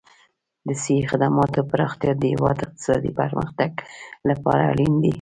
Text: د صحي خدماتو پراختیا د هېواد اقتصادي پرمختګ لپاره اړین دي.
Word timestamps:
د 0.67 0.69
صحي 0.81 0.97
خدماتو 1.11 1.61
پراختیا 1.71 2.11
د 2.17 2.23
هېواد 2.33 2.57
اقتصادي 2.65 3.11
پرمختګ 3.19 3.71
لپاره 4.29 4.61
اړین 4.71 4.93
دي. 5.03 5.09